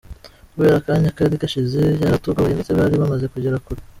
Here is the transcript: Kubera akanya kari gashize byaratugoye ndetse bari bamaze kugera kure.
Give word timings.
Kubera 0.51 0.75
akanya 0.79 1.15
kari 1.17 1.35
gashize 1.41 1.79
byaratugoye 1.97 2.51
ndetse 2.53 2.71
bari 2.79 2.95
bamaze 3.01 3.25
kugera 3.33 3.63
kure. 3.65 3.81